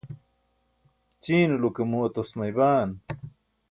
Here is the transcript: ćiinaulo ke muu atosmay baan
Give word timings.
ćiinaulo 1.21 1.67
ke 1.75 1.81
muu 1.89 2.05
atosmay 2.07 2.51
baan 2.57 2.89